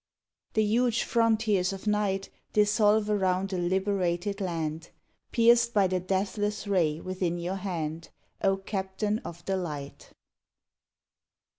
The 0.53 0.63
huge 0.63 1.03
frontiers 1.03 1.71
of 1.73 1.85
night 1.85 2.31
Dissolve 2.53 3.07
around 3.07 3.53
a 3.53 3.59
liberated 3.59 4.41
land 4.41 4.89
Pierced 5.31 5.75
by 5.75 5.85
the 5.85 5.99
deathless 5.99 6.65
ray 6.65 6.99
within 6.99 7.37
your 7.37 7.57
hand, 7.57 8.09
O 8.43 8.57
Captain 8.57 9.19
of 9.19 9.45
the 9.45 9.57
Light! 9.57 10.11